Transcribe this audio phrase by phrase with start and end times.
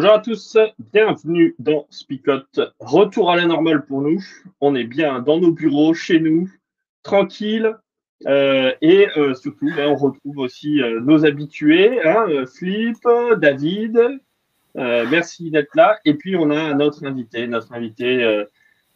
[0.00, 0.56] Bonjour à tous,
[0.94, 2.46] bienvenue dans Spicot.
[2.78, 4.22] Retour à la normale pour nous.
[4.60, 6.48] On est bien dans nos bureaux, chez nous,
[7.02, 7.76] tranquille.
[8.28, 12.96] Euh, et euh, surtout, ben, on retrouve aussi euh, nos habitués, hein, Flip,
[13.38, 14.20] David.
[14.76, 15.98] merci d'être là.
[16.04, 18.44] Et puis, on a notre invité, notre invité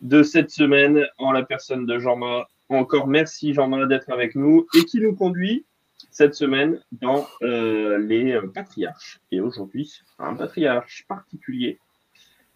[0.02, 2.46] de cette semaine en la personne de Jean-Marc.
[2.68, 5.64] Encore merci Jean-Marc d'être avec nous et qui nous conduit
[6.12, 9.20] cette semaine dans euh, les euh, patriarches.
[9.32, 11.80] Et aujourd'hui, un patriarche particulier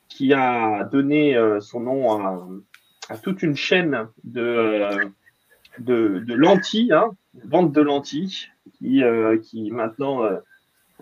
[0.08, 2.60] qui a donné euh, son nom
[3.08, 5.10] à, toute une chaîne de,
[5.78, 7.10] de, lentilles, hein,
[7.44, 9.02] vente de lentilles, qui,
[9.42, 10.28] qui maintenant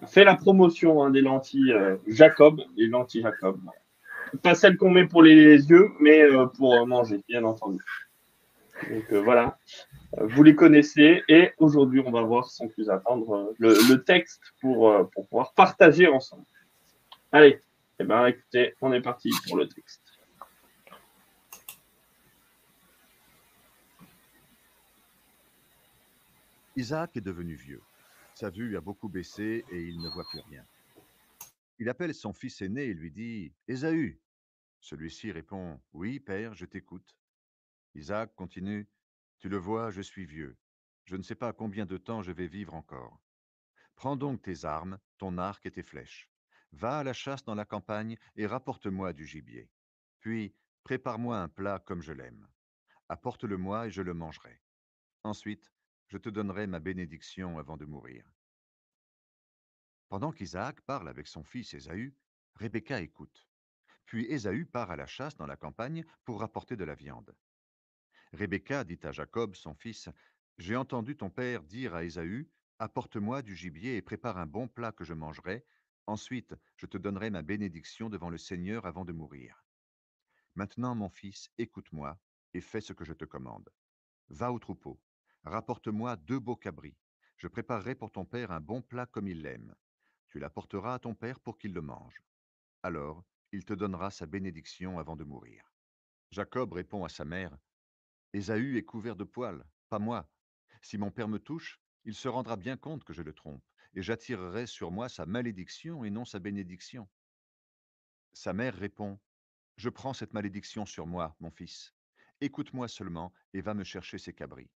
[0.07, 1.75] fait la promotion hein, des lentilles
[2.07, 3.59] Jacob, les lentilles Jacob.
[4.43, 6.25] Pas celles qu'on met pour les yeux, mais
[6.59, 7.83] pour manger, bien entendu.
[8.91, 9.57] Donc voilà,
[10.21, 15.05] vous les connaissez et aujourd'hui on va voir sans plus attendre le, texte pour, euh,
[15.05, 16.45] pour, pouvoir partager ensemble.
[17.33, 17.61] Allez,
[17.99, 20.03] eh ben, écoutez, on est parti pour le texte.
[26.77, 27.83] Isaac est devenu vieux.
[28.35, 30.65] Sa vue a beaucoup baissé et il ne voit plus rien.
[31.79, 34.21] Il appelle son fils aîné et lui dit Ésaü.
[34.81, 37.17] Celui-ci répond Oui, père, je t'écoute.
[37.95, 38.89] Isaac continue
[39.39, 40.57] tu le vois, je suis vieux.
[41.05, 43.21] Je ne sais pas combien de temps je vais vivre encore.
[43.95, 46.31] Prends donc tes armes, ton arc et tes flèches.
[46.73, 49.71] Va à la chasse dans la campagne et rapporte-moi du gibier.
[50.21, 52.49] Puis, prépare-moi un plat comme je l'aime.
[53.09, 54.61] Apporte-le-moi et je le mangerai.
[55.23, 55.71] Ensuite,
[56.09, 58.25] je te donnerai ma bénédiction avant de mourir.
[60.09, 62.15] Pendant qu'Isaac parle avec son fils Ésaü,
[62.55, 63.49] Rebecca écoute.
[64.07, 67.35] Puis Ésaü part à la chasse dans la campagne pour rapporter de la viande.
[68.35, 70.09] Rebecca dit à Jacob, son fils,
[70.59, 72.51] J'ai entendu ton père dire à Ésaü,
[72.81, 75.65] Apporte-moi du gibier et prépare un bon plat que je mangerai.
[76.07, 79.65] Ensuite, je te donnerai ma bénédiction devant le Seigneur avant de mourir.
[80.57, 82.19] Maintenant, mon fils, écoute-moi
[82.55, 83.71] et fais ce que je te commande.
[84.29, 85.01] Va au troupeau,
[85.45, 86.97] rapporte-moi deux beaux cabris.
[87.37, 89.75] Je préparerai pour ton père un bon plat comme il l'aime.
[90.29, 92.23] Tu l'apporteras à ton père pour qu'il le mange.
[92.83, 95.73] Alors, il te donnera sa bénédiction avant de mourir.
[96.31, 97.57] Jacob répond à sa mère,
[98.35, 100.29] Ésaü est couvert de poils, pas moi.
[100.83, 103.65] Si mon père me touche, il se rendra bien compte que je le trompe,
[103.95, 107.09] et j'attirerai sur moi sa malédiction et non sa bénédiction.
[108.33, 109.21] Sa mère répond,
[109.77, 111.95] Je prends cette malédiction sur moi, mon fils.
[112.41, 114.69] Écoute-moi seulement et va me chercher ces cabris.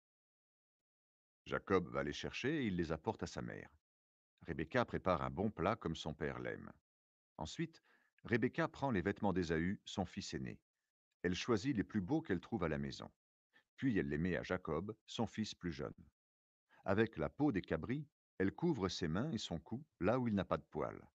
[1.47, 3.71] Jacob va les chercher et il les apporte à sa mère.
[4.43, 6.71] Rebecca prépare un bon plat comme son père l'aime.
[7.37, 7.81] Ensuite,
[8.23, 10.59] Rebecca prend les vêtements d'Ésaü, son fils aîné.
[11.23, 13.09] Elle choisit les plus beaux qu'elle trouve à la maison.
[13.77, 15.93] Puis elle les met à Jacob, son fils plus jeune.
[16.83, 18.07] Avec la peau des cabris,
[18.37, 21.07] elle couvre ses mains et son cou, là où il n'a pas de poils.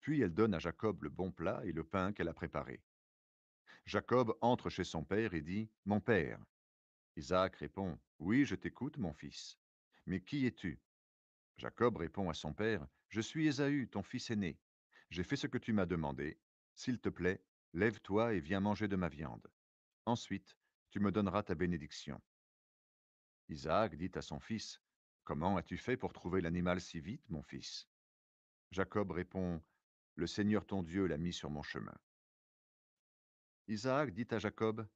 [0.00, 2.82] Puis elle donne à Jacob le bon plat et le pain qu'elle a préparé.
[3.84, 6.38] Jacob entre chez son père et dit Mon père.
[7.16, 9.58] Isaac répond Oui, je t'écoute, mon fils.
[10.06, 10.80] Mais qui es-tu?
[11.56, 14.58] Jacob répond à son père Je suis Ésaü, ton fils aîné.
[15.10, 16.38] J'ai fait ce que tu m'as demandé.
[16.74, 19.46] S'il te plaît, lève-toi et viens manger de ma viande.
[20.06, 20.56] Ensuite,
[20.92, 22.20] tu me donneras ta bénédiction.
[23.48, 24.78] Isaac dit à son fils,
[25.24, 27.88] Comment as-tu fait pour trouver l'animal si vite, mon fils?
[28.70, 29.62] Jacob répond,
[30.16, 31.96] Le Seigneur ton Dieu l'a mis sur mon chemin.
[33.68, 34.86] Isaac dit à Jacob,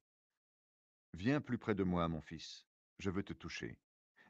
[1.15, 2.67] Viens plus près de moi, mon fils,
[2.99, 3.79] je veux te toucher.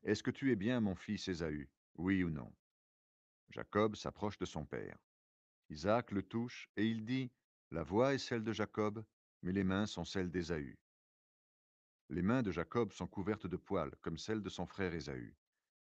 [0.04, 2.54] Est-ce que tu es bien mon fils Ésaü, oui ou non?
[3.50, 4.98] Jacob s'approche de son père.
[5.68, 7.32] Isaac le touche et il dit,
[7.72, 9.04] La voix est celle de Jacob,
[9.42, 10.78] mais les mains sont celles d'Ésaü.
[12.08, 15.36] Les mains de Jacob sont couvertes de poils, comme celles de son frère Ésaü.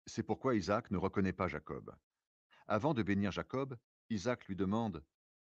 [0.06, 1.94] C'est pourquoi Isaac ne reconnaît pas Jacob.
[2.66, 3.78] Avant de bénir Jacob,
[4.10, 5.04] Isaac lui demande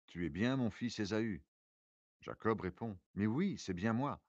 [0.07, 1.43] Tu es bien mon fils Ésaü?
[2.21, 4.23] Jacob répond Mais oui, c'est bien moi.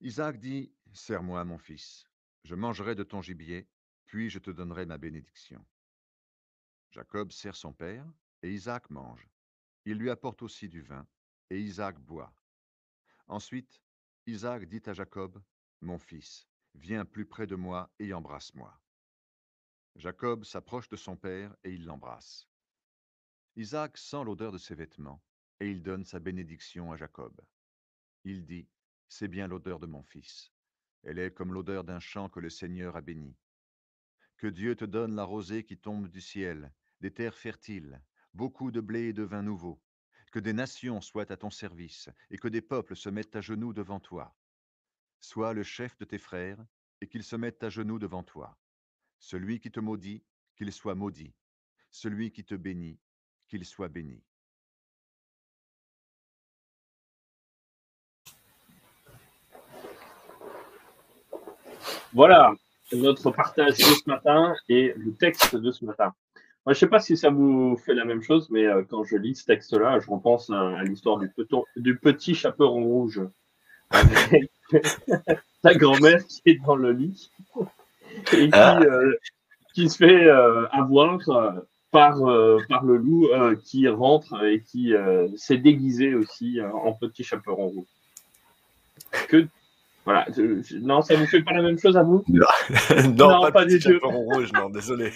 [0.00, 2.06] Isaac dit Serre-moi, mon fils,
[2.44, 3.68] je mangerai de ton gibier,
[4.04, 5.66] puis je te donnerai ma bénédiction.
[6.90, 8.06] Jacob sert son père,
[8.42, 9.28] et Isaac mange.
[9.84, 11.06] Il lui apporte aussi du vin,
[11.50, 12.32] et Isaac boit.
[13.26, 13.82] Ensuite,
[14.28, 15.42] Isaac dit à Jacob,
[15.80, 18.78] Mon fils, viens plus près de moi et embrasse-moi.
[19.96, 22.46] Jacob s'approche de son père et il l'embrasse.
[23.56, 25.22] Isaac sent l'odeur de ses vêtements
[25.60, 27.40] et il donne sa bénédiction à Jacob.
[28.24, 28.68] Il dit,
[29.08, 30.52] C'est bien l'odeur de mon fils.
[31.04, 33.34] Elle est comme l'odeur d'un champ que le Seigneur a béni.
[34.36, 36.70] Que Dieu te donne la rosée qui tombe du ciel,
[37.00, 37.98] des terres fertiles,
[38.34, 39.80] beaucoup de blé et de vin nouveau.
[40.30, 43.72] Que des nations soient à ton service et que des peuples se mettent à genoux
[43.72, 44.34] devant toi.
[45.20, 46.64] Sois le chef de tes frères
[47.00, 48.56] et qu'ils se mettent à genoux devant toi.
[49.18, 50.22] Celui qui te maudit,
[50.56, 51.34] qu'il soit maudit.
[51.90, 52.98] Celui qui te bénit,
[53.48, 54.22] qu'il soit béni.
[62.12, 62.54] Voilà
[62.92, 66.14] notre partage de ce matin et le texte de ce matin.
[66.68, 69.02] Moi, je ne sais pas si ça vous fait la même chose, mais euh, quand
[69.02, 71.32] je lis ce texte-là, je repense à, l'histoire du,
[71.76, 73.22] du, petit chaperon rouge.
[75.62, 77.30] Ta grand-mère qui est dans le lit
[78.34, 78.80] et qui, ah.
[78.82, 79.14] euh,
[79.72, 81.18] qui se fait euh, avoir
[81.90, 82.18] par,
[82.68, 83.28] par le loup
[83.64, 84.92] qui rentre et qui
[85.36, 87.86] s'est déguisé aussi en petit chaperon rouge.
[89.28, 89.46] Que
[90.04, 90.26] voilà.
[90.82, 92.22] Non, ça ne vous fait pas la même chose à vous?
[93.16, 93.98] Non, pas, du tout.
[94.02, 95.12] rouge, non, désolé.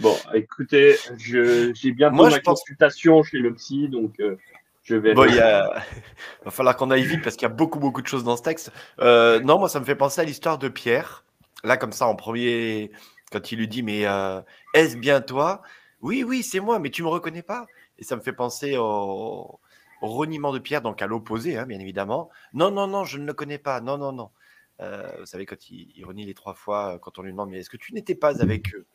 [0.00, 4.36] Bon, écoutez, j'ai bientôt Moi, ma consultation chez le psy, donc euh,
[4.82, 5.14] je vais.
[5.14, 5.36] Bon, il
[6.44, 8.42] va falloir qu'on aille vite parce qu'il y a beaucoup, beaucoup de choses dans ce
[8.42, 8.72] texte.
[9.00, 11.24] Euh, non, moi, ça me fait penser à l'histoire de Pierre.
[11.64, 12.90] Là, comme ça, en premier,
[13.32, 14.40] quand il lui dit Mais euh,
[14.74, 15.62] est-ce bien toi?
[16.00, 17.66] Oui, oui, c'est moi, mais tu me reconnais pas
[17.98, 19.58] Et ça me fait penser au
[20.02, 22.30] reniement de Pierre, donc à l'opposé, hein, bien évidemment.
[22.52, 23.80] Non, non, non, je ne le connais pas.
[23.80, 24.30] Non, non, non.
[24.78, 27.78] Vous savez, quand il, renie les trois fois, quand on lui demande, mais est-ce que
[27.78, 28.86] tu n'étais pas avec eux?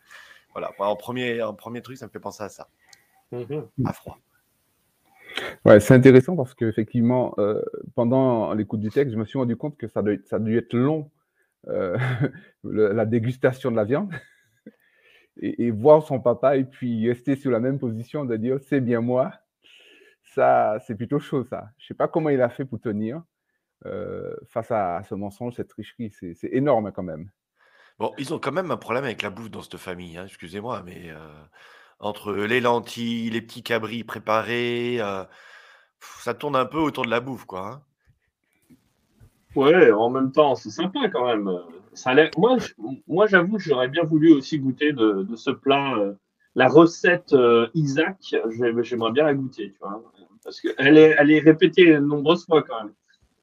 [0.54, 2.68] Voilà, en, premier, en premier truc, ça me fait penser à ça.
[3.32, 3.68] Mhm.
[3.86, 4.18] À froid.
[5.64, 7.62] Ouais, c'est intéressant parce qu'effectivement, euh,
[7.96, 10.58] pendant l'écoute du texte, je me suis rendu compte que ça, doit, ça a dû
[10.58, 11.10] être long,
[12.64, 14.12] la dégustation de la viande,
[15.42, 18.82] et, et, voir son papa et puis rester sur la même position de dire c'est
[18.82, 19.32] bien moi,
[20.34, 21.70] ça, c'est plutôt chaud, ça.
[21.78, 23.22] Je ne sais pas comment il a fait pour tenir
[23.86, 26.12] euh, face à, ce mensonge, cette tricherie.
[26.12, 27.30] C'est énorme quand même.
[28.02, 30.82] Bon, ils ont quand même un problème avec la bouffe dans cette famille, hein, excusez-moi,
[30.84, 31.20] mais euh,
[32.00, 35.24] entre les lentilles, les petits cabris préparés, euh,
[36.00, 37.68] ça tourne un peu autour de la bouffe, quoi.
[37.68, 37.82] Hein.
[39.56, 41.48] Ouais, en même temps, c'est sympa quand même.
[41.94, 42.58] Ça moi,
[43.08, 45.96] moi j'avoue que j'aurais bien voulu aussi goûter de, ce plat
[46.56, 47.36] la recette
[47.76, 48.36] Isaac,
[48.82, 50.02] j'aimerais bien la goûter, tu vois
[50.44, 52.94] parce qu'elle est, elle est répétée de nombreuses fois quand même.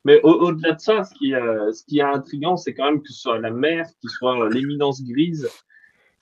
[0.04, 3.08] Mais au-delà de ça, ce qui, euh, ce qui est intriguant, c'est quand même que
[3.08, 5.48] ce soit la mère, qui soit l'éminence grise,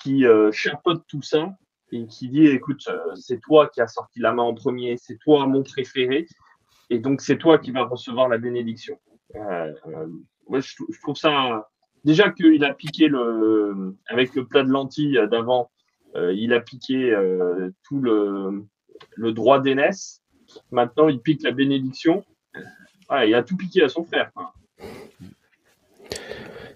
[0.03, 1.51] qui euh, chapeaute tout ça
[1.93, 5.19] et qui dit écoute, euh, c'est toi qui as sorti la main en premier, c'est
[5.19, 6.27] toi mon préféré,
[6.91, 8.99] et donc c'est toi qui vas recevoir la bénédiction.
[9.35, 11.69] moi, je, je, trouve ça
[12.05, 15.71] déjà qu'il a piqué le avec le plat de lentilles d'avant,
[16.15, 17.15] il a piqué
[17.85, 18.65] tout le,
[19.17, 20.23] le droit d'aînesse
[20.71, 22.25] Maintenant, il pique la bénédiction.
[23.27, 24.31] Il a tout piqué à son frère.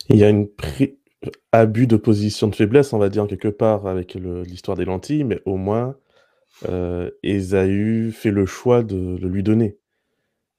[0.09, 0.47] Il y a un
[1.53, 5.41] abus de position de faiblesse, on va dire, quelque part, avec l'histoire des lentilles, mais
[5.45, 5.97] au moins,
[6.69, 9.77] euh, Esaü fait le choix de le lui donner.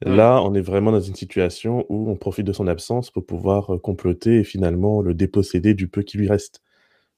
[0.04, 3.76] Là, on est vraiment dans une situation où on profite de son absence pour pouvoir
[3.76, 6.62] euh, comploter et finalement le déposséder du peu qui lui reste.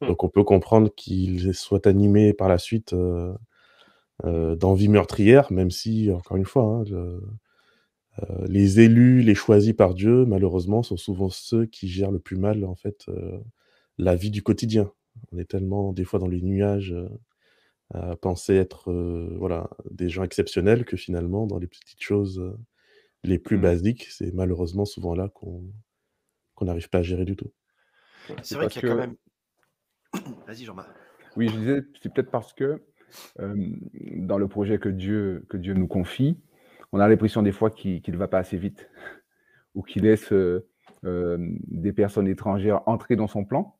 [0.01, 3.33] Donc on peut comprendre qu'il soit animé par la suite euh,
[4.25, 6.83] euh, d'envie meurtrière, même si, encore une fois, hein,
[8.21, 12.37] euh, les élus, les choisis par Dieu, malheureusement, sont souvent ceux qui gèrent le plus
[12.37, 13.39] mal, en fait, euh,
[13.97, 14.91] la vie du quotidien.
[15.31, 16.95] On est tellement, des fois, dans les nuages,
[17.93, 18.91] à penser être
[19.37, 22.41] voilà, des gens exceptionnels que finalement, dans les petites choses
[23.23, 23.61] les plus mmh.
[23.61, 25.71] basiques, c'est malheureusement souvent là qu'on
[26.61, 27.51] n'arrive pas à gérer du tout.
[28.41, 29.15] C'est vrai qu'il y a quand même.
[30.47, 30.89] Vas-y, Jean-Marc.
[31.35, 32.81] Oui, je disais, c'est peut-être parce que
[33.37, 36.39] dans le projet que Dieu, que Dieu nous confie,
[36.93, 38.89] on a l'impression des fois qu'il ne va pas assez vite
[39.75, 40.31] ou qu'il laisse
[41.03, 43.75] des personnes étrangères entrer dans son plan.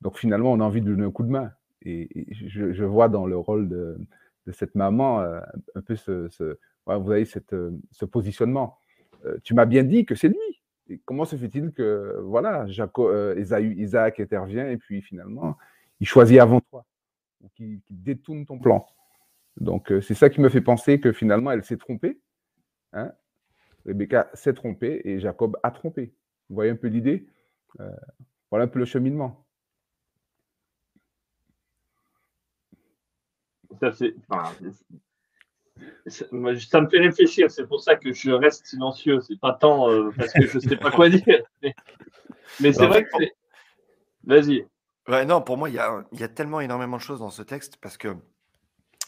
[0.00, 1.52] Donc finalement, on a envie de donner un coup de main.
[1.82, 2.08] Et,
[2.46, 3.98] je, vois dans le rôle de,
[4.52, 8.78] cette maman un peu ce, ce positionnement.
[9.42, 10.98] tu m'as bien dit que c'est lui.
[11.04, 15.56] Comment se fait-il que voilà, Isaac intervient et puis finalement,
[16.00, 16.84] il choisit avant toi
[17.54, 18.86] qui, détourne ton plan.
[19.56, 22.20] Donc, euh, c'est ça qui me fait penser que finalement, elle s'est trompée.
[22.92, 23.12] Hein
[23.86, 26.14] Rebecca s'est trompée et Jacob a trompé.
[26.48, 27.26] Vous voyez un peu l'idée?
[27.80, 27.90] Euh,
[28.50, 29.46] Voilà un peu le cheminement.
[33.80, 34.14] Ça, c'est,
[36.06, 39.20] ça me fait réfléchir, c'est pour ça que je reste silencieux.
[39.20, 41.42] C'est pas tant euh, parce que je sais pas quoi dire.
[42.60, 43.32] Mais, c'est vrai que c'est.
[44.24, 44.66] Vas-y.
[45.08, 47.42] Ouais, non, pour moi, il y a, y a, tellement énormément de choses dans ce
[47.42, 48.14] texte parce que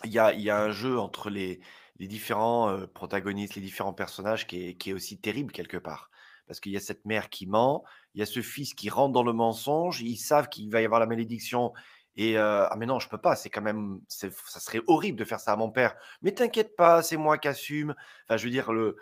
[0.05, 1.61] il y a, y a, un jeu entre les,
[1.99, 6.11] les différents protagonistes, les différents personnages qui est, qui est, aussi terrible quelque part.
[6.47, 7.85] Parce qu'il y a cette mère qui ment,
[8.15, 10.85] il y a ce fils qui rentre dans le mensonge, ils savent qu'il va y
[10.85, 11.73] avoir la malédiction
[12.17, 15.41] et ah mais non, je peux pas, c'est quand même, ça serait horrible de faire
[15.41, 15.97] ça à mon père.
[16.23, 17.95] Mais t'inquiète pas, c'est moi qui assume.
[18.25, 18.97] Enfin, je veux dire, le,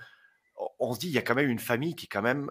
[0.79, 2.51] on se dit, il y a quand même une famille qui, quand même,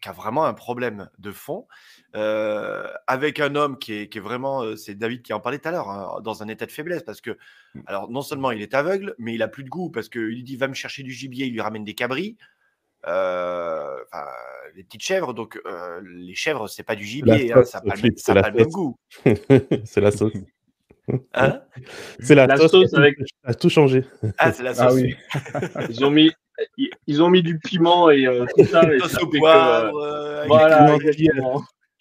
[0.00, 1.66] qui a vraiment un problème de fond,
[2.14, 5.72] avec un homme qui est, qui est vraiment, c'est David qui en parlait tout à
[5.72, 7.32] l'heure, hein, dans un état de faiblesse, parce que,
[7.74, 7.80] mmh.
[7.86, 10.42] alors, non seulement il est aveugle, mais il a plus de goût, parce qu'il lui
[10.42, 12.36] dit, va me chercher du gibier, il lui ramène des cabris.
[13.06, 13.96] Euh,
[14.74, 18.50] les petites chèvres, donc euh, les chèvres, c'est pas du gibier, hein, ça n'a pas,
[18.50, 18.96] le même goût.
[19.84, 20.32] c'est la sauce.
[21.34, 21.60] Hein
[22.20, 23.18] c'est la, sauce, avec...
[23.44, 24.04] a tout changé.
[24.38, 24.94] Ah, c'est la ah sauce.
[24.94, 25.14] oui.
[25.90, 26.32] ils, ont mis,
[27.06, 28.82] ils ont mis du piment et euh, tout ça.
[28.92, 30.46] Et sauce au poivre.
[30.46, 30.96] voilà,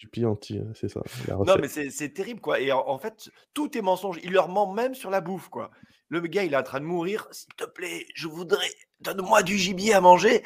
[0.04, 1.02] du pianti, c'est ça.
[1.30, 2.60] Non, mais c'est terrible, quoi.
[2.60, 4.20] Et en, fait, tout est mensonge.
[4.24, 5.72] Il leur ment même sur la bouffe, quoi.
[6.10, 7.28] Le gars, il est en train de mourir.
[7.32, 8.70] S'il te plaît, je voudrais.
[9.00, 10.44] Donne-moi du gibier à manger.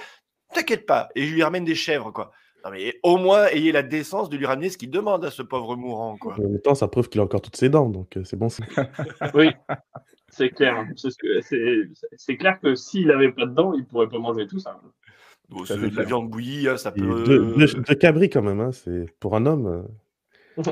[0.54, 1.10] T'inquiète pas.
[1.16, 2.32] Et je lui ramène des chèvres, quoi.
[2.66, 5.42] Non, mais au moins, ayez la décence de lui ramener ce qu'il demande à ce
[5.42, 6.36] pauvre mourant, quoi.
[6.38, 8.48] En même temps, ça prouve qu'il a encore toutes ses dents, donc euh, c'est bon.
[9.34, 9.50] oui,
[10.30, 10.86] c'est clair.
[10.96, 14.80] C'est clair que s'il n'avait pas de dents, il pourrait pas manger tout ça.
[15.66, 17.24] c'est de la viande bouillie, hein, ça peut.
[17.24, 19.68] De, cabri quand même, hein, c'est pour un homme.
[19.68, 20.64] Euh,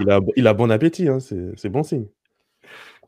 [0.00, 2.06] il, a, il a bon appétit, hein, c'est bon signe.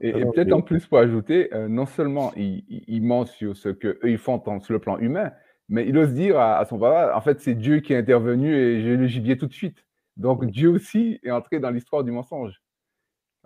[0.00, 3.98] Et, peut-être en plus pour ajouter, euh, non seulement il, il, ment sur ce qu'eux
[4.02, 5.30] ils font sur le plan humain,
[5.68, 8.82] mais il ose dire à, son papa, en fait, c'est Dieu qui est intervenu et
[8.82, 9.84] j'ai le gibier tout de suite.
[10.16, 12.60] Donc Dieu aussi est entré dans l'histoire du mensonge.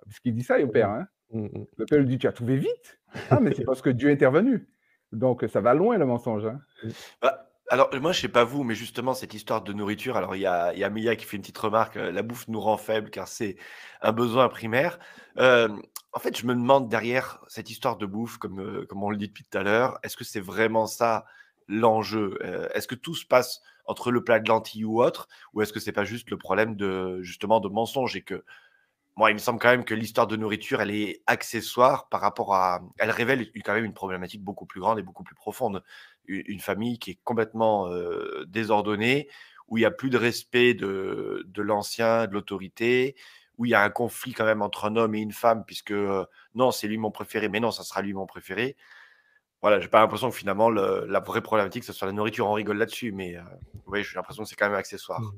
[0.07, 0.91] Puisqu'il dit ça au père.
[0.91, 1.07] Hein.
[1.33, 1.67] Mm, mm.
[1.77, 4.15] Le père lui dit, tu as trouvé vite Ah, mais c'est parce que Dieu est
[4.15, 4.69] intervenu.
[5.13, 6.45] Donc ça va loin le mensonge.
[6.47, 6.61] Hein.
[7.23, 10.41] Bah, alors moi, je sais pas vous, mais justement, cette histoire de nourriture, alors il
[10.41, 12.79] y a, y a Mia qui fait une petite remarque, euh, la bouffe nous rend
[12.79, 13.57] faibles car c'est
[14.01, 14.99] un besoin primaire.
[15.39, 15.69] Euh,
[16.13, 19.19] en fait, je me demande derrière cette histoire de bouffe, comme, euh, comme on le
[19.19, 21.27] dit depuis tout à l'heure, est-ce que c'est vraiment ça
[21.69, 25.63] l'enjeu euh, Est-ce que tout se passe entre le plat de lentilles ou autre Ou
[25.63, 28.45] est-ce que c'est pas juste le problème de justement de mensonge et que
[29.19, 32.55] moi, il me semble quand même que l'histoire de nourriture, elle est accessoire par rapport
[32.55, 32.83] à.
[32.99, 35.83] Elle révèle quand même une problématique beaucoup plus grande et beaucoup plus profonde.
[36.29, 39.29] Une famille qui est complètement euh, désordonnée,
[39.67, 43.17] où il n'y a plus de respect de, de l'ancien, de l'autorité,
[43.57, 45.91] où il y a un conflit quand même entre un homme et une femme, puisque
[45.91, 48.77] euh, non, c'est lui mon préféré, mais non, ça sera lui mon préféré
[49.61, 52.47] voilà, j'ai pas l'impression que finalement la vraie problématique ce soit la nourriture.
[52.47, 53.43] On rigole là-dessus, mais euh,
[53.87, 55.21] oui, j'ai l'impression que c'est quand même accessoire.
[55.21, 55.33] Mmh.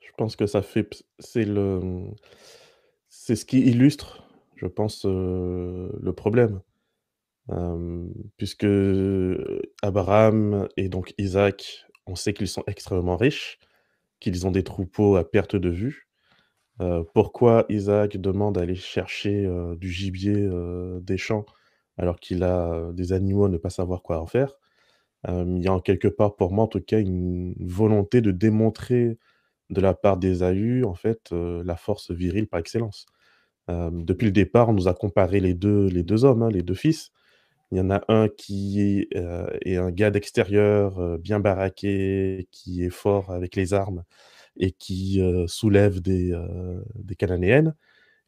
[0.00, 2.04] Je pense que ça fait, c'est le,
[3.08, 4.22] c'est ce qui illustre,
[4.56, 6.60] je pense, euh, le problème,
[8.36, 8.66] puisque
[9.82, 13.58] Abraham et donc Isaac, on sait qu'ils sont extrêmement riches,
[14.20, 16.08] qu'ils ont des troupeaux à perte de vue.
[16.80, 19.48] Euh, pourquoi Isaac demande d'aller chercher
[19.78, 20.48] du gibier
[21.00, 21.44] des champs
[22.00, 24.54] alors qu'il a des animaux à ne pas savoir quoi en faire.
[25.28, 29.18] il y a en quelque part, pour moi en tout cas, une volonté de démontrer
[29.70, 33.06] de la part d'Ésaü, en fait, la force virile par excellence.
[33.68, 36.74] depuis le départ, on nous a comparé les deux, les deux hommes, hein, les deux
[36.74, 37.12] fils.
[37.72, 38.80] Il y en a un qui
[39.12, 44.04] est, un gars d'extérieur, bien baraqué, qui est fort avec les armes
[44.58, 46.32] et qui soulève des,
[46.96, 47.74] des Cananéennes.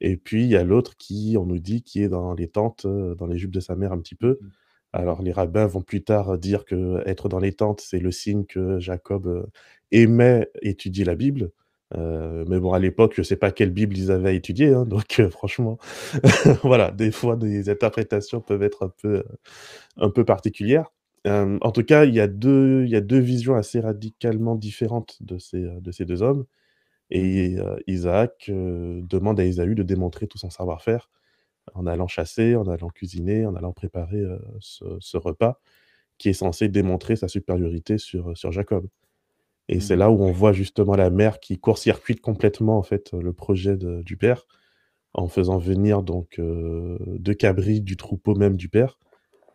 [0.02, 2.86] Et puis, il y a l'autre qui, on nous dit, qui est dans les tentes,
[2.86, 4.38] dans les jupes de sa mère un petit peu.
[4.40, 4.48] Mmh.
[4.92, 8.44] Alors, les rabbins vont plus tard dire que être dans les tentes, c'est le signe
[8.44, 9.48] que Jacob
[9.92, 11.52] aimait étudier la Bible.
[11.94, 15.22] mais bon, à l'époque, je ne sais pas quelle Bible ils avaient étudié, hein, donc
[15.30, 15.78] franchement,
[16.62, 19.24] voilà, des fois, des interprétations peuvent être un peu,
[19.96, 20.90] un peu particulières.
[21.26, 25.16] en tout cas, il y, a deux, il y a deux visions assez radicalement différentes
[25.22, 26.44] de ces, de ces deux hommes.
[27.10, 27.56] Et
[27.86, 31.10] Isaac demande à Ésaü de démontrer tout son savoir-faire
[31.74, 34.24] en allant chasser, en allant cuisiner, en allant préparer
[34.60, 35.60] ce, repas
[36.18, 38.86] qui est censé démontrer sa supériorité sur, sur Jacob.
[39.68, 40.00] Et c'est mmh.
[40.00, 44.16] là où on voit justement la mère qui court-circuite complètement en fait le projet du
[44.16, 44.46] père
[45.14, 48.98] en faisant venir donc deux cabris du troupeau même du père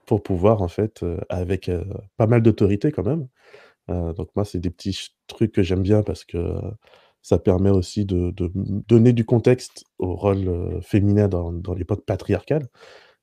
[0.05, 1.69] pour pouvoir en fait avec
[2.15, 3.27] pas mal d'autorité quand même.
[4.13, 6.57] donc moi c'est des petits trucs que j'aime bien parce que
[7.21, 8.33] ça permet aussi de,
[8.87, 12.67] donner du contexte au rôle féminin dans, l'époque patriarcale.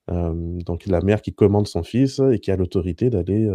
[0.08, 3.48] donc la mère qui commande son fils et qui a l'autorité d'aller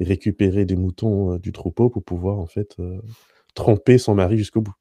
[0.00, 2.76] récupérer des moutons du troupeau pour pouvoir en fait
[3.54, 4.74] tromper son mari jusqu'au bout.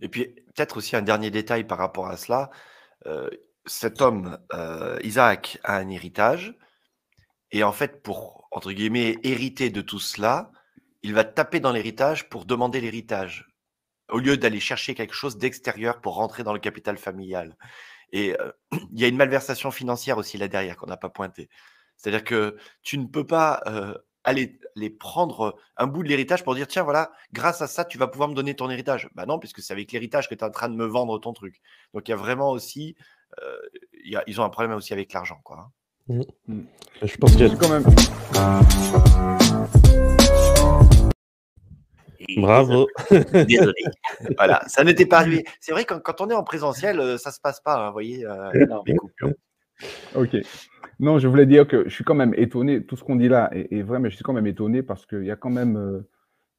[0.00, 2.50] Et puis peut-être aussi un dernier détail par rapport à cela.
[3.66, 4.38] cet homme,
[5.04, 6.56] Isaac, a un héritage.
[7.52, 10.52] Et en fait, pour, entre guillemets, hériter de tout cela,
[11.02, 13.48] il va taper dans l'héritage pour demander l'héritage,
[14.12, 17.56] au lieu d'aller chercher quelque chose d'extérieur pour rentrer dans le capital familial.
[18.12, 18.52] Et euh,
[18.92, 21.48] il y a une malversation financière aussi là derrière qu'on n'a pas pointé.
[21.96, 26.54] C'est-à-dire que tu ne peux pas euh, aller, les prendre un bout de l'héritage pour
[26.54, 29.08] dire tiens, voilà, grâce à ça, tu vas pouvoir me donner ton héritage.
[29.14, 31.32] Bah non, puisque c'est avec l'héritage que tu es en train de me vendre ton
[31.32, 31.60] truc.
[31.94, 32.96] Donc il y a vraiment aussi,
[33.42, 33.56] euh,
[34.04, 35.40] il y a- ils ont un problème aussi avec l'argent.
[35.44, 35.70] quoi.
[36.08, 36.22] hein.
[37.02, 37.84] Je pense qu'il y a- C'est quand même.
[42.36, 42.88] Bravo.
[43.48, 43.82] Désolé.
[44.36, 45.44] voilà, ça n'était pas arrivé.
[45.60, 47.86] C'est vrai que quand, quand on est en présentiel, euh, ça se passe pas, hein,
[47.88, 48.50] vous voyez, euh,
[49.20, 49.32] Non.
[50.14, 50.36] Ok.
[50.98, 52.84] Non, je voulais dire que je suis quand même étonné.
[52.84, 55.06] Tout ce qu'on dit là est, est vrai, mais je suis quand même étonné parce
[55.06, 56.08] qu'il y a quand même euh,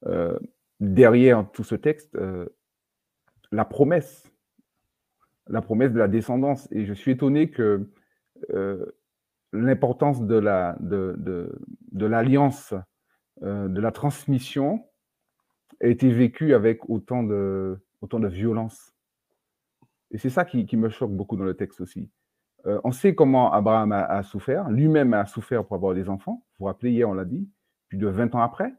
[0.08, 0.40] euh,
[0.80, 2.48] derrière tout ce texte euh,
[3.52, 4.24] la promesse,
[5.48, 6.68] la promesse de la descendance.
[6.72, 7.88] Et je suis étonné que
[8.54, 8.84] euh,
[9.54, 11.60] l'importance de la de, de,
[11.92, 12.74] de l'alliance,
[13.44, 14.84] euh, de la transmission,
[15.82, 18.94] a été vécue avec autant de autant de violence.
[20.12, 22.10] Et c'est ça qui, qui me choque beaucoup dans le texte aussi.
[22.66, 24.70] Euh, on sait comment Abraham a, souffert.
[24.70, 26.44] Lui-même a souffert pour avoir des enfants.
[26.52, 27.50] Vous vous rappelez, hier, on l'a dit,
[27.88, 28.74] plus de 20 ans après.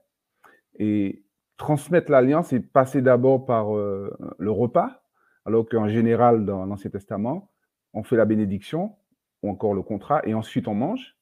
[0.78, 1.24] Et
[1.56, 5.02] transmettre l'alliance et passer d'abord par euh, le repas,
[5.44, 7.50] alors qu'en général, dans l'Ancien Testament,
[7.92, 8.96] on fait la bénédiction
[9.42, 11.16] ou encore le contrat et ensuite on mange.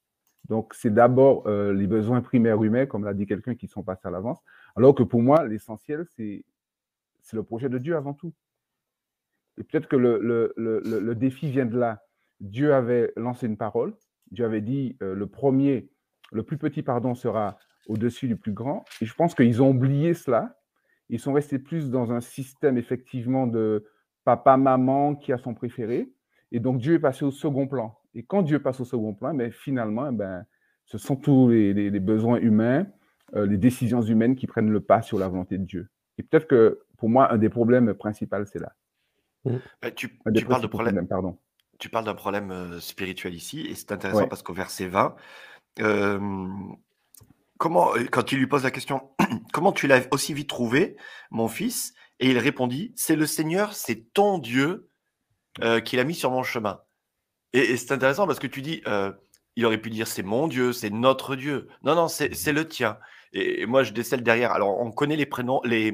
[0.48, 4.08] Donc, c'est d'abord euh, les besoins primaires humains, comme l'a dit quelqu'un, qui sont passés
[4.08, 4.40] à l'avance.
[4.80, 6.42] Alors que pour moi, l'essentiel, c'est
[7.34, 8.32] le projet de Dieu avant tout.
[9.58, 12.02] Et peut-être que le, le, le, le- défi vient de là.
[12.40, 13.92] Dieu avait lancé une parole.
[14.30, 15.90] Dieu avait dit euh, le premier,
[16.32, 17.58] le plus petit, pardon, sera
[17.88, 18.86] au-dessus du plus grand.
[19.02, 20.58] Et je pense qu'ils ont oublié cela.
[21.10, 23.84] Ils sont restés plus dans un système effectivement de
[24.24, 26.10] papa-maman qui a son préféré.
[26.52, 27.98] Et donc Dieu est passé au second plan.
[28.14, 30.46] Et quand Dieu passe au second plan, ben, finalement, eh ben,
[30.86, 32.86] ce sont tous les besoins humains,
[33.34, 35.88] euh, les décisions humaines qui prennent le pas sur la volonté de Dieu.
[36.18, 38.72] Et peut-être que pour moi, un des problèmes principaux, c'est là.
[39.80, 41.38] Bah, tu, parles de problème, problèmes, pardon.
[41.78, 44.28] tu parles d'un problème euh, spirituel ici, et c'est intéressant Ouais.
[44.28, 45.16] parce qu'au verset 20,
[45.80, 46.18] euh,
[47.60, 49.10] comment, euh, quand il lui pose la question,
[49.52, 50.96] comment tu l'as aussi vite trouvé,
[51.30, 51.94] mon fils?
[52.18, 54.90] Et il répondit, c'est le Seigneur, c'est ton Dieu
[55.62, 56.80] euh, qui l'a mis sur mon chemin.
[57.52, 59.12] Et, et c'est intéressant parce que tu dis, euh,
[59.56, 61.68] il aurait pu dire c'est mon Dieu, c'est notre Dieu.
[61.82, 62.98] Non, non, c'est c'est le tien.
[63.32, 64.52] Et, et moi, je décèle derrière.
[64.52, 65.92] Alors, on connaît les prénoms, les,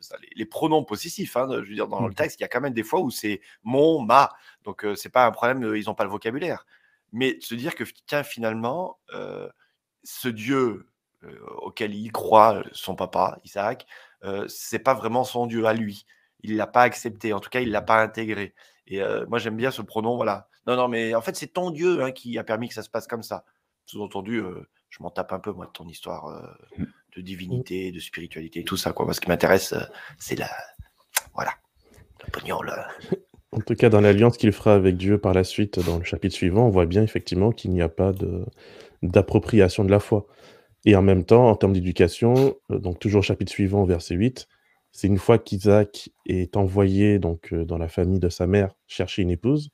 [0.00, 1.36] ça, les pronoms possessifs.
[1.36, 2.14] hein, je veux dire, dans le Mhm.
[2.14, 4.30] texte, il y a quand même des fois où c'est mon, ma.
[4.62, 6.66] Donc, euh, c'est pas un problème, euh, ils n'ont pas le vocabulaire.
[7.12, 9.48] Mais se dire que, tiens, finalement, euh,
[10.04, 10.88] ce Dieu
[11.24, 13.86] euh, auquel il croit, son papa, Isaac,
[14.48, 16.06] c'est pas vraiment son Dieu à lui.
[16.40, 17.32] Il l'a pas accepté.
[17.34, 18.54] En tout cas, il l'a pas intégré.
[18.86, 20.48] Et moi, j'aime bien ce pronom, voilà.
[20.66, 22.88] Non, non, mais en fait, c'est ton Dieu hein, qui a permis que ça se
[22.90, 23.44] passe comme ça.
[23.84, 26.84] Sous-entendu, euh, je m'en tape un peu, moi, de ton histoire euh,
[27.16, 29.04] de divinité, de spiritualité, tout ça, quoi.
[29.04, 29.80] Moi, ce qui m'intéresse, euh,
[30.18, 30.48] c'est la.
[31.34, 31.50] Voilà.
[32.24, 32.86] Le pognon, là.
[33.50, 36.34] En tout cas, dans l'alliance qu'il fera avec Dieu par la suite, dans le chapitre
[36.34, 38.46] suivant, on voit bien effectivement qu'il n'y a pas de-
[39.02, 40.26] d'appropriation de la foi.
[40.84, 44.46] Et en même temps, en termes d'éducation, euh, donc toujours au chapitre suivant, verset 8,
[44.92, 49.30] c'est une fois qu'Isaac est envoyé donc dans la famille de sa mère chercher une
[49.30, 49.70] épouse,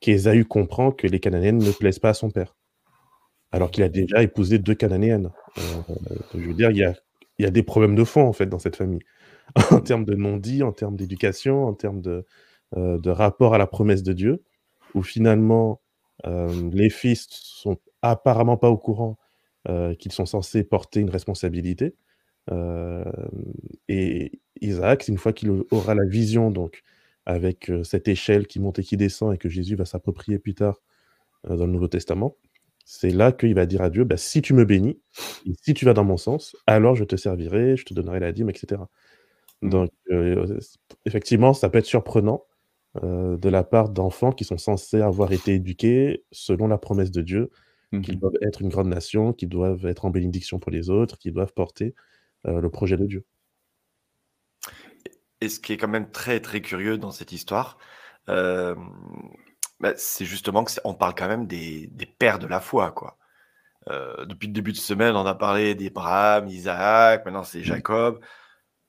[0.00, 2.56] qu'Ésaü comprend que les Cananéennes ne plaisent pas à son père,
[3.52, 5.30] alors qu'il a déjà épousé deux Cananéennes.
[5.58, 5.62] Euh,
[6.34, 9.02] je veux dire, il y a, des problèmes de fond en fait dans cette famille,
[9.70, 12.24] en termes de non-dit, en termes d'éducation, en termes de,
[12.76, 14.42] euh, rapport à la promesse de Dieu,
[14.94, 15.80] où finalement
[16.26, 19.18] euh, les fils sont apparemment pas au courant
[19.98, 21.94] qu'ils sont censés porter une responsabilité.
[23.88, 26.82] Et Isaac, une fois qu'il aura la vision, donc
[27.26, 30.80] avec cette échelle qui monte et qui descend et que Jésus va s'approprier plus tard
[31.46, 32.36] dans le Nouveau Testament,
[32.84, 35.00] c'est là qu'il va dire à Dieu, bah, si tu me bénis,
[35.46, 38.32] et si tu vas dans mon sens, alors je te servirai, je te donnerai la
[38.32, 38.82] dîme, etc.
[39.62, 40.58] Donc, euh,
[41.06, 42.44] effectivement, ça peut être surprenant
[43.02, 47.22] euh, de la part d'enfants qui sont censés avoir été éduqués selon la promesse de
[47.22, 47.50] Dieu,
[48.02, 48.20] qu'ils Mhm.
[48.20, 51.52] doivent être une grande nation, qu'ils doivent être en bénédiction pour les autres, qu'ils doivent
[51.54, 51.94] porter
[52.46, 53.24] euh, le projet de Dieu.
[55.40, 57.78] Et ce qui est quand même très, très curieux dans cette histoire,
[59.80, 62.92] bah, c'est justement que c'est- on parle quand même des, des pères de la foi,
[62.92, 63.16] quoi.
[63.88, 68.20] Euh, depuis le début de semaine, on a parlé d'Abraham, Isaac, maintenant c'est Jacob.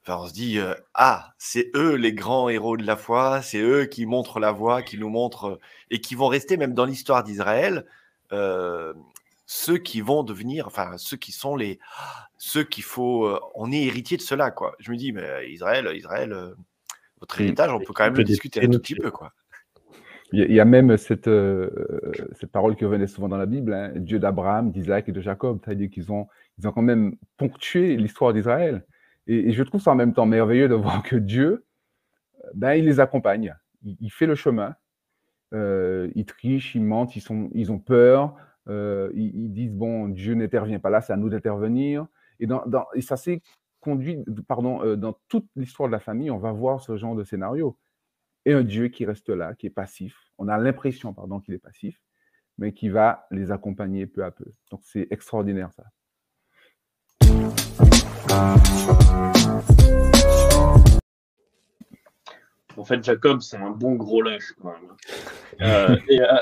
[0.04, 3.60] Enfin, on se dit, euh, ah, c'est eux les grands héros de la foi, c'est
[3.62, 5.60] eux qui montrent la voie, qui nous montrent, euh,
[5.92, 7.86] et qui vont rester même dans l'histoire d'Israël,
[9.46, 11.80] ceux qui vont devenir, enfin, ceux qui sont les,
[12.38, 14.76] ceux qu'il faut, on est héritier de cela, quoi.
[14.80, 16.56] Je me dis, mais Israël, Israël,
[17.20, 19.34] votre héritage, on peut quand même le discuter un tout petit peu, quoi.
[20.34, 21.70] Il y, a même cette, euh,
[22.40, 25.60] cette parole qui revenait souvent dans la Bible, hein, Dieu d'Abraham, d'Isaac et de Jacob,
[25.64, 28.86] c'est-à-dire qu'ils ont, ils ont quand même ponctué l'histoire d'Israël.
[29.28, 31.66] Et, je trouve ça en même temps merveilleux de voir que Dieu,
[32.54, 34.76] ben, il les accompagne, il, fait le chemin,
[35.54, 38.36] euh, ils trichent, ils mentent, ils, sont, ils ont peur,
[38.70, 42.08] euh, ils, disent, bon, Dieu n'intervient pas là, c'est à nous d'intervenir.
[42.40, 42.48] Et,
[42.96, 43.42] et ça s'est
[43.82, 47.24] conduit, pardon, euh, dans toute l'histoire de la famille, on va voir ce genre de
[47.24, 47.78] scénario.
[48.46, 50.18] Et un Dieu qui reste là, qui est passif.
[50.40, 52.02] On a l'impression, pardon, qu'il est passif,
[52.58, 54.46] mais qui va les accompagner peu à peu.
[54.72, 55.84] Donc c'est extraordinaire ça.
[62.78, 64.92] En fait, Jacob, c'est un bon gros lâche quand même.
[65.62, 66.38] Euh, euh,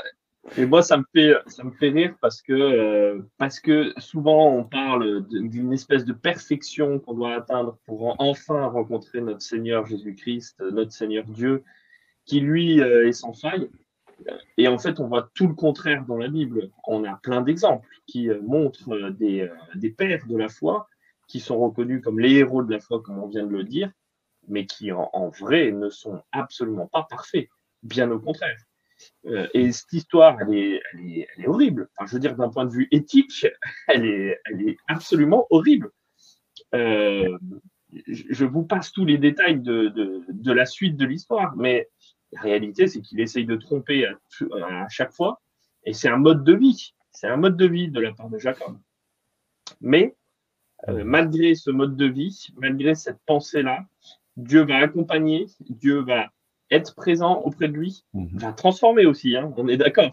[0.56, 4.54] et, moi, ça me fait, ça me fait rire parce que, euh, parce que souvent,
[4.54, 10.62] on parle d'une espèce de perfection qu'on doit atteindre pour enfin rencontrer notre Seigneur Jésus-Christ,
[10.72, 11.62] notre Seigneur Dieu,
[12.30, 13.68] qui lui est sans faille.
[14.56, 16.70] Et en fait, on voit tout le contraire dans la Bible.
[16.86, 20.86] On a plein d'exemples qui montrent des, des pères de la foi
[21.30, 23.90] qui sont reconnus comme les héros de la foi, comme on vient de le dire,
[24.48, 27.48] mais qui en, vrai ne sont absolument pas parfaits,
[27.84, 28.58] bien au contraire.
[29.26, 31.88] Euh, et cette histoire, elle est, elle est, horrible.
[31.96, 33.46] Enfin, je veux dire, d'un point de vue éthique,
[33.88, 35.90] elle est, elle est absolument horrible.
[36.74, 37.38] Euh,
[38.06, 41.88] je vous passe tous les détails de, de, de la suite de l'histoire, mais
[42.32, 44.14] la réalité, c'est qu'il essaye de tromper à,
[44.64, 45.40] à, chaque fois,
[45.84, 46.94] et c'est un mode de vie.
[47.10, 48.78] C'est un mode de vie de la part de Jacob.
[49.80, 50.16] Mais
[50.88, 53.84] euh, malgré ce mode de vie, malgré cette pensée-là,
[54.36, 56.30] Dieu va accompagner, Dieu va
[56.70, 58.38] être présent auprès de lui, mhm.
[58.38, 60.12] va transformer aussi, hein, on est d'accord.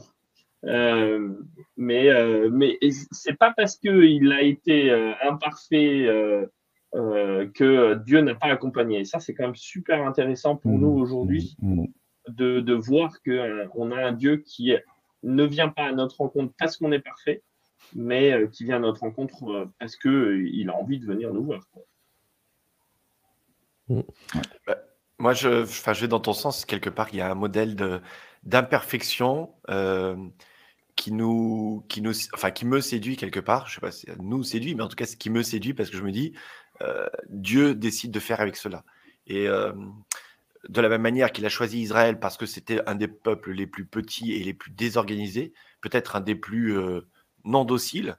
[0.66, 1.34] Euh,
[1.78, 2.80] mais euh, mais
[3.12, 6.08] c'est pas parce qu'il a été euh, imparfait
[6.94, 9.02] que Dieu n'a pas accompagné.
[9.02, 10.82] Et ça, c'est quand même super intéressant pour mhm.
[10.82, 11.88] nous aujourd'hui mhm.
[12.28, 14.74] De, de, voir qu'on a un Dieu qui
[15.24, 17.44] ne vient pas à notre rencontre parce qu'on est parfait,
[17.94, 21.62] mais qui vient à notre rencontre parce qu'il a envie de venir nous voir.
[23.90, 24.02] Mm.
[24.66, 24.78] Bah,
[25.20, 26.66] moi, je, je vais dans ton sens.
[26.66, 28.02] Quelque part, il y a un modèle de
[28.44, 30.16] d'imperfection euh,
[30.96, 33.68] qui nous, qui nous, enfin, qui me séduit quelque part.
[33.68, 35.90] Je sais pas si nous séduit, mais en tout cas, ce qui me séduit parce
[35.90, 36.34] que je me dis,
[36.82, 38.84] euh, Dieu décide de faire avec cela.
[39.26, 39.74] Et euh,
[40.68, 43.68] de la même manière qu'il a choisi Israël parce que c'était un des peuples les
[43.68, 46.78] plus petits et les plus désorganisés, peut-être un des plus
[47.46, 48.18] non dociles,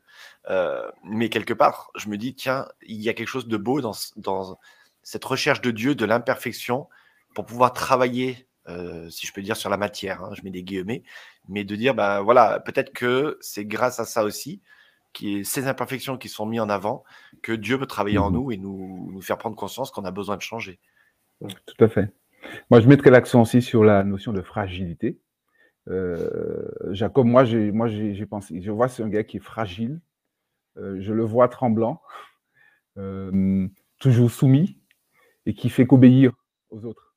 [1.04, 3.92] mais quelque part, je me dis, tiens, il y a quelque chose de beau dans,
[4.16, 4.58] dans
[5.02, 6.86] cette recherche de Dieu, de l'imperfection,
[7.34, 10.22] pour pouvoir travailler, euh, si je peux dire, sur la matière.
[10.22, 11.02] Hein, je mets des guillemets,
[11.48, 14.60] mais de dire, ben voilà, peut-être que c'est grâce à ça aussi,
[15.12, 17.04] qui ces imperfections qui sont mises en avant,
[17.42, 20.10] que Dieu peut travailler en mmh nous et nous, nous faire prendre conscience qu'on a
[20.10, 20.78] besoin de changer.
[21.40, 22.12] Tout à fait.
[22.70, 25.20] Moi, je mettrais l'accent aussi sur la notion de fragilité.
[25.88, 30.00] Euh, Jacob, moi, j'ai, moi, j'ai, pensé, je vois c'est un gars qui est fragile.
[30.76, 32.02] Euh, je le vois tremblant,
[33.98, 34.78] toujours soumis,
[35.46, 36.32] et qui fait qu'obéir
[36.70, 37.16] aux autres.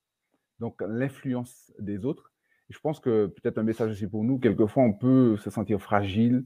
[0.59, 2.31] Donc l'influence des autres.
[2.69, 6.45] je pense que peut-être un message aussi pour nous, quelquefois on peut se sentir fragile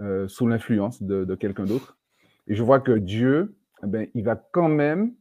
[0.00, 1.98] euh, sous l'influence de, quelqu'un d'autre.
[2.46, 5.14] Et je vois que Dieu, eh ben, il va quand même,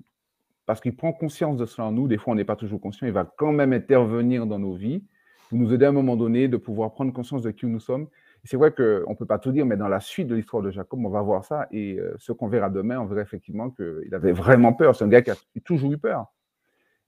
[0.66, 3.08] parce qu'il prend conscience de cela en nous, des fois on n'est pas toujours conscient,
[3.08, 5.04] il va quand même intervenir dans nos vies
[5.50, 8.08] pour nous aider à un moment donné de pouvoir prendre conscience de qui nous sommes
[8.46, 10.70] c'est vrai qu'on ne peut pas tout dire, mais dans la suite de l'histoire de
[10.70, 11.68] Jacob, on va voir ça.
[11.72, 14.96] Et euh, ce qu'on verra demain, on verra effectivement qu'il avait vraiment peur.
[14.96, 16.28] C'est un gars qui a toujours eu peur.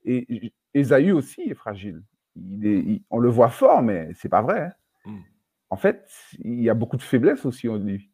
[0.04, 2.02] Et Esaü aussi est fragile.
[3.10, 4.62] on le voit fort, mais c'est pas vrai.
[4.62, 4.72] Hein.
[5.06, 5.22] Hmm.
[5.70, 8.10] En fait, il y a beaucoup de faiblesses aussi en lui.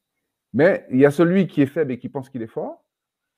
[0.53, 2.82] Mais il y a celui qui est faible et qui pense qu'il est fort.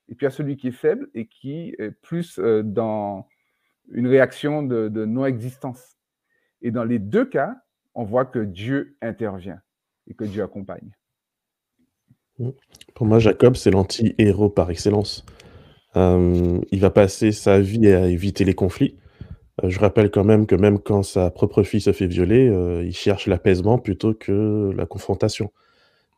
[0.10, 3.28] Et puis a celui qui est faible et qui est plus euh, dans
[3.92, 5.98] une réaction de non-existence.
[6.62, 7.56] Et dans les deux cas,
[7.94, 9.60] on voit que Dieu intervient
[10.08, 10.96] et que Dieu accompagne.
[12.40, 12.50] Mmh.
[12.96, 15.26] Pour moi, Jacob, c'est l'anti-héros par excellence.
[15.96, 18.98] Euh, il va passer sa vie à éviter les conflits.
[19.64, 22.52] Euh, je rappelle quand même que même quand sa propre fille se fait violer,
[22.84, 25.52] il cherche l'apaisement plutôt que la confrontation.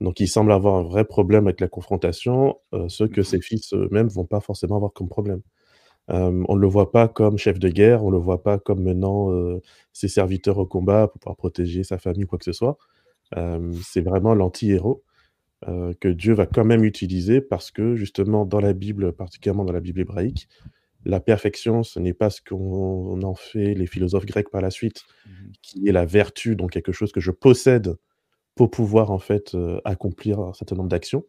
[0.02, 2.58] Donc il semble avoir un vrai problème avec la confrontation,
[2.88, 5.42] ce que ses fils eux-mêmes vont pas forcément avoir comme problème.
[6.10, 8.84] on ne le voit pas comme chef de guerre, on ne le voit pas comme
[8.84, 9.30] menant
[9.94, 12.78] ses serviteurs au combat pour pouvoir protéger sa famille ou quoi que ce soit.
[13.84, 15.04] C'est vraiment l'anti-héros
[15.66, 19.82] que Dieu va quand même utiliser parce que justement dans la Bible, particulièrement dans la
[19.82, 20.48] Bible hébraïque,
[21.06, 25.04] la perfection, ce n'est pas ce qu'on en fait les philosophes grecs par la suite,
[25.26, 25.32] mmh
[25.62, 27.96] qui est la vertu, donc quelque chose que je possède
[28.58, 31.26] pour pouvoir en fait accomplir un certain nombre d'actions.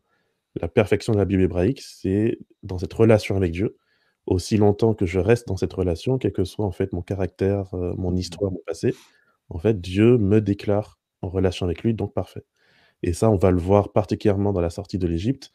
[0.61, 3.77] La perfection de la Bible hébraïque, c'est dans cette relation avec Dieu,
[4.27, 7.69] aussi longtemps que je reste dans cette relation, quel que soit en fait mon caractère,
[7.75, 8.95] mon mmh histoire, mon passé,
[9.51, 12.45] en fait, Dieu me déclare en relation avec lui, donc parfait.
[13.03, 15.53] Et ça, on va le voir particulièrement dans la sortie de l'Égypte,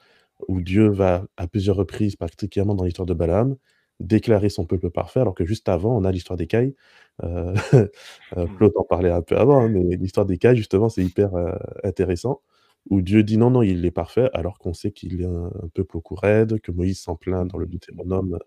[0.48, 3.56] où Dieu va, à plusieurs reprises, particulièrement dans l'histoire de Balaam,
[4.00, 6.76] déclarer son peuple parfait, alors que juste avant, on a l'histoire des cailles.
[7.23, 7.54] Euh,
[8.38, 11.36] euh, Claude en parlait un peu avant, hein, mais l'histoire des cailles, justement, c'est hyper
[11.36, 11.52] euh,
[11.84, 12.41] intéressant,
[12.89, 15.67] où Dieu dit non, non, il est parfait, alors qu'on sait qu'il est un, un
[15.73, 18.39] peuple au cou raide, que Moïse s'en plaint dans le Deutéronome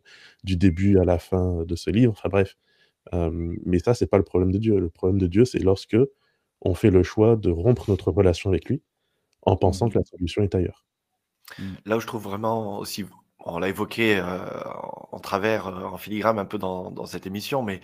[0.44, 2.12] du début à la fin de ce livre.
[2.12, 2.57] Enfin bref,
[3.14, 4.79] euh, mais ça, c'est pas le problème de Dieu.
[4.79, 5.96] Le problème de Dieu, c'est lorsque
[6.62, 8.83] on fait le choix de rompre notre relation avec lui
[9.42, 10.85] en pensant que la solution est ailleurs.
[11.85, 13.05] Là où je trouve vraiment aussi,
[13.55, 14.39] on l'a évoqué euh,
[15.13, 17.81] en travers, euh, en filigrane un peu dans, dans cette émission, mais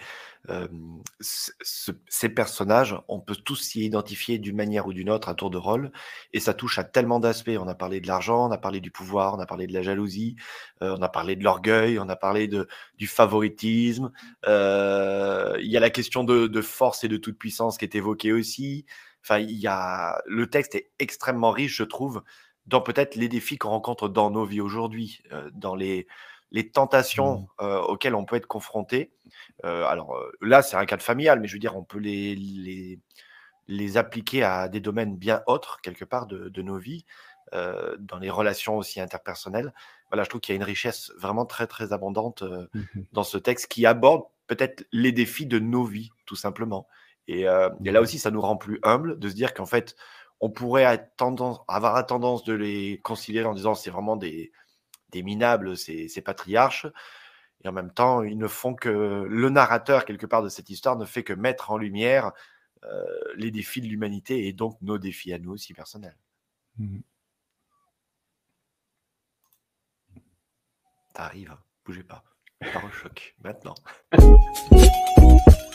[0.51, 0.69] euh,
[1.21, 5.35] ce- ce- ces personnages, on peut tous s'y identifier d'une manière ou d'une autre à
[5.35, 5.93] tour de rôle,
[6.33, 7.51] et ça touche à tellement d'aspects.
[7.59, 9.83] On a parlé de l'argent, on a parlé du pouvoir, on a parlé de la
[9.83, 10.37] jalousie,
[10.83, 14.11] euh, on a parlé de l'orgueil, on a parlé de, du favoritisme.
[14.47, 17.95] euh, Il y a la question de, de force et de toute puissance qui est
[17.95, 18.85] évoquée aussi.
[19.25, 22.23] Enfin, il y a le texte est extrêmement riche, je trouve,
[22.67, 26.07] dans peut-être les défis qu'on rencontre dans nos vies aujourd'hui, euh, dans les,
[26.51, 29.13] les tentations euh, auxquelles on peut être confronté.
[29.65, 32.99] Euh, alors là, c'est un cadre familial, mais je veux dire, on peut les, les,
[33.69, 37.05] les appliquer à des domaines bien autres, quelque part, de, de nos vies,
[37.99, 39.75] dans les relations aussi interpersonnelles.
[40.09, 43.05] Voilà, je trouve qu'il y a une richesse vraiment très, très abondante Mhm.
[43.13, 46.87] dans ce texte qui aborde peut-être les défis de nos vies, tout simplement.
[47.29, 49.97] Et, et là aussi, ça nous rend plus humbles de se dire qu'en fait,
[50.43, 54.53] on pourrait avoir tendance, avoir la tendance de les considérer en disant c'est vraiment des,
[55.11, 56.87] des minables, ces, ces patriarches.
[57.65, 58.89] Et en même temps, ils ne font que
[59.29, 62.33] le narrateur, quelque part, de cette histoire ne fait que mettre en lumière
[62.83, 63.05] euh,
[63.37, 66.19] les défis de l'humanité et donc nos défis à nous aussi personnels.
[71.15, 72.25] Ça arrive, hein, bougez pas.
[72.93, 73.75] Choc, maintenant.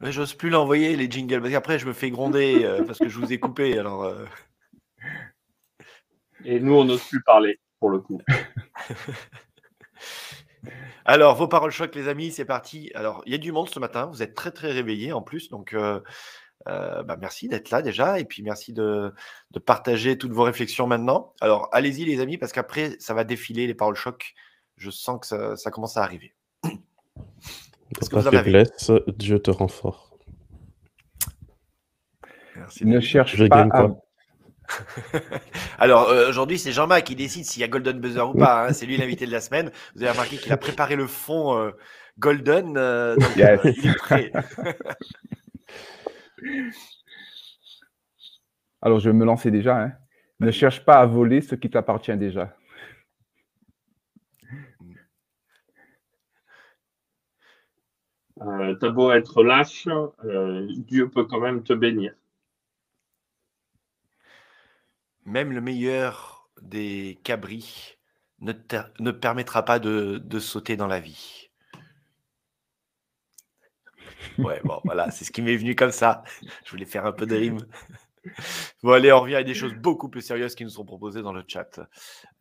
[0.00, 3.08] Mais j'ose plus l'envoyer, les jingles, parce qu'après, je me fais gronder euh, parce que
[3.08, 3.78] je vous ai coupé.
[3.78, 4.26] Alors, euh,
[6.44, 8.20] Et nous, on n'ose plus parler, pour le coup.
[11.06, 12.90] alors, vos paroles choc, les amis, c'est parti.
[12.94, 14.06] Alors, il y a du monde ce matin.
[14.06, 15.48] Vous êtes très, très réveillés en plus.
[15.48, 16.00] Donc, euh,
[16.66, 18.20] bah, merci d'être là déjà.
[18.20, 19.14] Et puis, merci de,
[19.52, 21.32] de partager toutes vos réflexions maintenant.
[21.40, 24.34] Alors, allez-y, les amis, parce qu'après, ça va défiler les paroles choc.
[24.76, 26.34] Je sens que ça, ça commence à arriver.
[27.94, 28.52] Que vous en ta avez
[29.16, 30.16] Dieu te rend fort.
[32.56, 32.84] Merci.
[32.86, 33.76] Ne cherche Je pas gagne à...
[33.88, 34.02] quoi
[35.78, 38.66] Alors euh, aujourd'hui, c'est Jean-Marc qui décide s'il y a Golden Buzzer ou pas.
[38.66, 38.72] hein.
[38.72, 39.70] C'est lui l'invité de la semaine.
[39.94, 41.70] Vous avez remarqué qu'il a préparé le fond euh,
[42.18, 42.76] Golden.
[42.76, 43.64] euh, donc, Yes.
[43.64, 44.32] euh, il est prêt.
[48.82, 49.76] Alors, je vais me lancer déjà.
[49.78, 49.92] hein.
[50.40, 52.54] Ne cherche pas à voler ce qui t'appartient déjà.
[58.42, 59.88] Euh, T'as beau être lâche,
[60.24, 62.14] euh, Dieu peut quand même te bénir.
[65.24, 67.98] Même le meilleur des cabris
[68.40, 68.52] ne,
[69.00, 71.50] ne permettra pas de, de sauter dans la vie.
[74.38, 76.22] Ouais, bon, voilà, c'est ce qui m'est venu comme ça.
[76.64, 77.58] Je voulais faire un peu de rime.
[78.82, 81.32] Bon, allez, on revient à des choses beaucoup plus sérieuses qui nous sont proposées dans
[81.32, 81.80] le chat.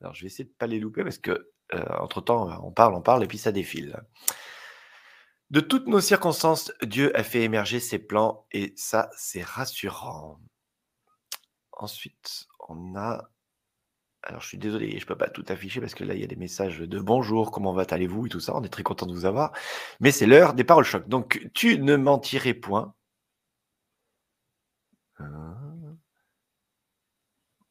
[0.01, 2.95] Alors, je vais essayer de ne pas les louper parce que, euh, entre-temps, on parle,
[2.95, 3.95] on parle et puis ça défile.
[5.51, 10.39] De toutes nos circonstances, Dieu a fait émerger ses plans et ça, c'est rassurant.
[11.71, 13.29] Ensuite, on a.
[14.23, 16.23] Alors, je suis désolé, je ne peux pas tout afficher parce que là, il y
[16.23, 18.55] a des messages de bonjour, comment va allez-vous et tout ça.
[18.55, 19.51] On est très content de vous avoir.
[19.99, 21.07] Mais c'est l'heure des paroles choc.
[21.07, 22.95] Donc, tu ne mentirais point.
[25.19, 25.55] Hein?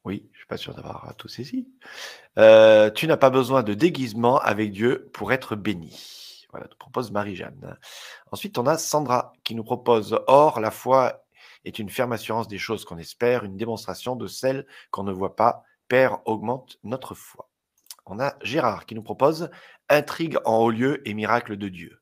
[0.04, 1.68] Oui, je ne suis pas sûr d'avoir tout saisi.
[2.38, 6.23] Euh, tu n'as pas besoin de déguisement avec Dieu pour être béni.
[6.54, 7.76] Voilà, nous propose Marie-Jeanne.
[8.30, 11.24] Ensuite, on a Sandra qui nous propose Or, la foi
[11.64, 15.34] est une ferme assurance des choses qu'on espère, une démonstration de celles qu'on ne voit
[15.34, 15.64] pas.
[15.88, 17.50] Père augmente notre foi.
[18.06, 19.50] On a Gérard qui nous propose
[19.88, 21.98] Intrigue en haut lieu et miracle de Dieu.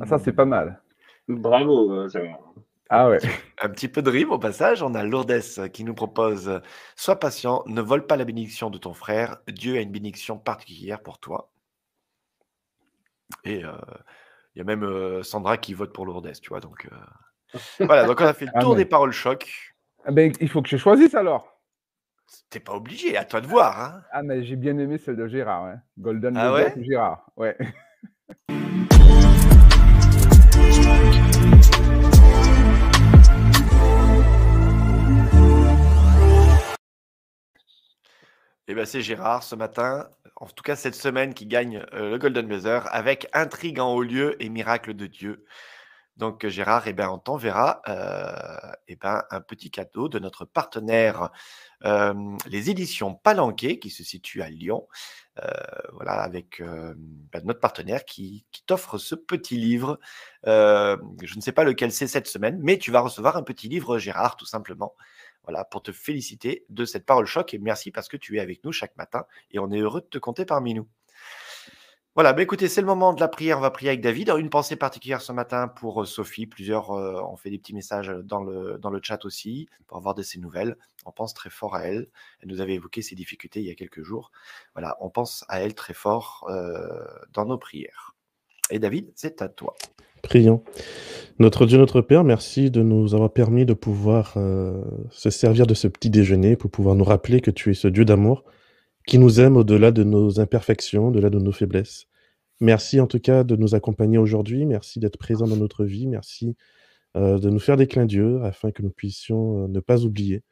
[0.00, 0.80] Ah, ça, c'est pas mal.
[1.28, 2.54] Bravo, euh, Gérard.
[2.88, 3.18] Ah ouais.
[3.60, 4.82] Un petit peu de rime au passage.
[4.82, 6.62] On a Lourdes qui nous propose
[6.94, 9.42] Sois patient, ne vole pas la bénédiction de ton frère.
[9.46, 11.50] Dieu a une bénédiction particulière pour toi.
[13.44, 16.60] Et il y a même Sandra qui vote pour Lourdes, tu vois.
[16.60, 16.88] Donc
[17.80, 19.74] voilà, donc on a fait le Ah, tour mais- des paroles choc.
[20.04, 21.52] Ah ben, il faut que je choisisse alors.
[22.50, 23.80] T'es pas obligé, à toi de voir.
[23.80, 24.02] Hein.
[24.12, 25.64] Ah, mais j'ai bien aimé celle de Gérard.
[25.64, 25.80] hein.
[25.98, 26.74] Golden Ah Buzzer ouais?
[26.78, 27.26] Ou Gérard.
[27.36, 27.56] Ouais.
[38.68, 42.18] Eh ben, c'est Gérard ce matin, en tout cas cette semaine, qui gagne euh, le
[42.18, 45.44] Golden Buzzer avec Intrigue en haut lieu et Miracle de Dieu.
[46.16, 51.30] Donc Gérard, eh ben, on t'enverra euh, eh ben, un petit cadeau de notre partenaire,
[51.84, 52.14] euh,
[52.46, 54.88] les éditions Palanquet, qui se situe à Lyon.
[55.44, 55.50] Euh,
[55.92, 60.00] voilà, avec euh, ben, notre partenaire qui, t'offre ce petit livre.
[60.46, 63.68] Euh, je ne sais pas lequel c'est cette semaine, mais tu vas recevoir un petit
[63.68, 64.94] livre, Gérard, tout simplement.
[65.46, 68.64] Voilà, pour te féliciter de cette parole choc et merci parce que tu es avec
[68.64, 70.88] nous chaque matin et on est heureux de te compter parmi nous.
[72.16, 73.58] Voilà, bah écoutez, c'est le moment de la prière.
[73.58, 74.30] On va prier avec David.
[74.38, 76.46] Une pensée particulière ce matin pour euh, Sophie.
[76.46, 80.14] Plusieurs euh, ont fait des petits messages dans le, dans le chat aussi pour avoir
[80.14, 80.78] de ses nouvelles.
[81.04, 82.08] On pense très fort à elle.
[82.40, 84.32] Elle nous avait évoqué ses difficultés il y a quelques jours.
[84.72, 87.04] Voilà, on pense à elle très fort euh,
[87.34, 88.16] dans nos prières.
[88.70, 89.76] Et David, c'est à toi.
[90.26, 90.64] Prions.
[91.38, 95.74] Notre Dieu, notre Père, merci de nous avoir permis de pouvoir euh, se servir de
[95.74, 98.42] ce petit déjeuner pour pouvoir nous rappeler que tu es ce Dieu d'amour
[99.06, 102.08] qui nous aime au-delà de nos imperfections, au-delà de nos faiblesses.
[102.60, 104.66] Merci en tout cas de nous accompagner aujourd'hui.
[104.66, 106.08] Merci d'être présent dans notre vie.
[106.08, 106.56] Merci
[107.16, 110.42] euh, de nous faire des clins d'yeux afin que nous puissions euh, ne pas oublier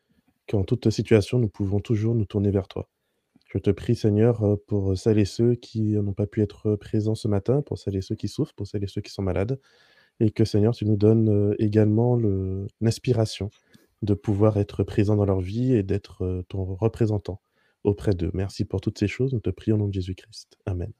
[0.48, 2.88] qu'en toute situation, nous pouvons toujours nous tourner vers toi.
[3.54, 7.28] Je te prie, Seigneur, euh, pour celles ceux qui n'ont pas pu être présents ce
[7.28, 9.60] matin, pour celles ceux qui souffrent, pour celles ceux qui sont malades,
[10.20, 13.50] et que, Seigneur, tu nous donnes euh, également le- l'inspiration
[14.02, 17.42] de pouvoir être présent dans leur vie et d'être euh, ton représentant
[17.84, 18.32] auprès d'eux.
[18.34, 19.34] Merci pour toutes ces choses.
[19.34, 20.58] Nous te prions au nom de Jésus-Christ.
[20.66, 20.94] Amen.